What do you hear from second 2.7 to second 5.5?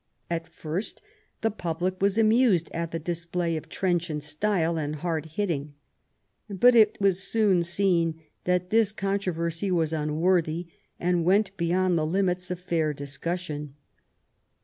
at the display of trenchant style and hard